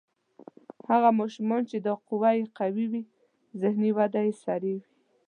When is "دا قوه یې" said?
1.85-2.45